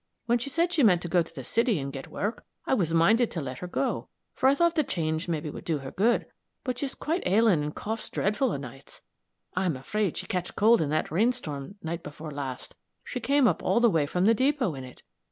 When 0.25 0.39
she 0.39 0.49
said 0.49 0.73
she 0.73 0.81
meant 0.81 1.03
to 1.03 1.07
go 1.07 1.21
to 1.21 1.31
the 1.35 1.43
city 1.43 1.79
and 1.79 1.93
get 1.93 2.07
work, 2.07 2.43
I 2.65 2.73
was 2.73 2.91
minded 2.91 3.29
to 3.29 3.39
let 3.39 3.59
her 3.59 3.67
go, 3.67 4.07
for 4.33 4.49
I 4.49 4.55
thought 4.55 4.73
the 4.73 4.83
change 4.83 5.27
mebbe 5.27 5.53
would 5.53 5.63
do 5.63 5.77
her 5.77 5.91
good. 5.91 6.25
But 6.63 6.79
she's 6.79 6.95
quite 6.95 7.21
ailing 7.27 7.61
and 7.61 7.75
coughs 7.75 8.09
dreadful 8.09 8.51
o' 8.51 8.57
nights. 8.57 9.03
I'm 9.53 9.77
afraid 9.77 10.17
she 10.17 10.25
catched 10.25 10.55
cold 10.55 10.81
in 10.81 10.89
that 10.89 11.11
rain 11.11 11.33
storm 11.33 11.75
night 11.83 12.01
afore 12.07 12.31
last; 12.31 12.73
she 13.03 13.19
came 13.19 13.47
up 13.47 13.61
all 13.61 13.79
the 13.79 13.91
way 13.91 14.07
from 14.07 14.25
the 14.25 14.33
depot 14.33 14.73
in 14.73 14.83
it. 14.85 15.03